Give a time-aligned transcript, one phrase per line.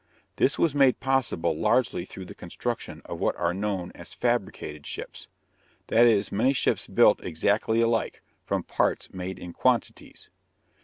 [0.37, 5.27] This was made possible largely through the construction of what are known as "fabricated ships";
[5.89, 10.31] that is, many ships built exactly alike, from parts made in quantities.